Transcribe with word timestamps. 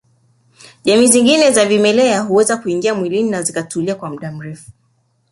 Jamii 0.85 1.09
nyingine 1.09 1.51
za 1.51 1.65
vimelea 1.65 2.21
huweza 2.21 2.57
kuingia 2.57 2.95
mwili 2.95 3.23
na 3.23 3.41
zikatulia 3.43 3.95
kwa 3.95 4.09
muda 4.09 4.31
mrefu 4.31 4.71